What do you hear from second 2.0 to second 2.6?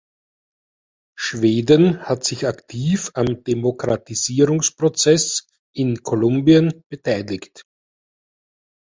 hat sich